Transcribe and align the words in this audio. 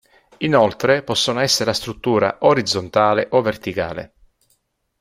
Inoltre 0.39 1.03
possono 1.03 1.41
essere 1.41 1.69
a 1.69 1.73
struttura 1.75 2.37
orizzontale 2.39 3.27
o 3.33 3.41
verticale. 3.43 4.13